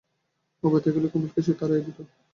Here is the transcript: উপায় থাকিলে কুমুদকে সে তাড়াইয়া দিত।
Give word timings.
উপায় 0.63 0.81
থাকিলে 0.85 1.07
কুমুদকে 1.11 1.39
সে 1.45 1.53
তাড়াইয়া 1.59 1.83
দিত। 1.85 1.97